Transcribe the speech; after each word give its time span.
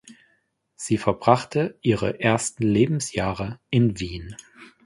Sie 0.73 0.97
verbrachte 0.97 1.77
ihre 1.83 2.19
ersten 2.21 2.63
Lebensjahre 2.63 3.59
in 3.69 3.99
Wien. 3.99 4.35